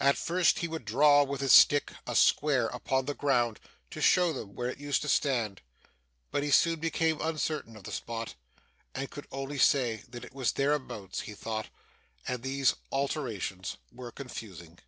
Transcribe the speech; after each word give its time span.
At 0.00 0.16
first 0.18 0.58
he 0.58 0.66
would 0.66 0.84
draw 0.84 1.22
with 1.22 1.40
his 1.40 1.52
stick 1.52 1.92
a 2.04 2.16
square 2.16 2.66
upon 2.66 3.04
the 3.04 3.14
ground 3.14 3.60
to 3.92 4.00
show 4.00 4.32
them 4.32 4.56
where 4.56 4.68
it 4.68 4.80
used 4.80 5.00
to 5.02 5.08
stand. 5.08 5.60
But 6.32 6.42
he 6.42 6.50
soon 6.50 6.80
became 6.80 7.20
uncertain 7.20 7.76
of 7.76 7.84
the 7.84 7.92
spot, 7.92 8.34
and 8.96 9.08
could 9.08 9.28
only 9.30 9.58
say 9.58 10.02
it 10.12 10.34
was 10.34 10.50
thereabouts, 10.54 11.20
he 11.20 11.34
thought, 11.34 11.68
and 12.26 12.42
these 12.42 12.74
alterations 12.90 13.76
were 13.92 14.10
confusing. 14.10 14.80